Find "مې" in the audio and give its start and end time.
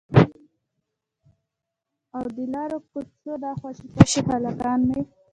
4.87-5.01